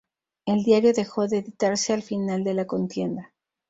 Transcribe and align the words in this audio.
El 0.47 0.63
diario 0.63 0.93
dejó 0.93 1.27
de 1.27 1.37
editarse 1.37 1.93
al 1.93 2.01
final 2.01 2.43
de 2.43 2.55
la 2.55 2.65
contienda. 2.65 3.35